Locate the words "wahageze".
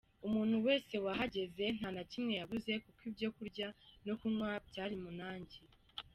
1.05-1.63